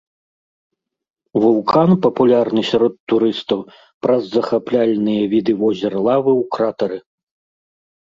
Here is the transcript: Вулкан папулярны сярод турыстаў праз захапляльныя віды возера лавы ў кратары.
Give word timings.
Вулкан 1.41 1.91
папулярны 2.05 2.63
сярод 2.69 2.93
турыстаў 3.13 3.59
праз 4.05 4.23
захапляльныя 4.37 5.27
віды 5.35 5.53
возера 5.61 5.97
лавы 6.09 6.31
ў 6.41 6.49
кратары. 6.57 6.97